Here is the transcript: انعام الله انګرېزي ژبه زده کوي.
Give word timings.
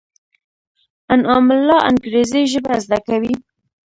انعام 1.13 1.47
الله 1.55 1.79
انګرېزي 1.89 2.41
ژبه 2.51 2.73
زده 2.85 2.99
کوي. 3.07 3.33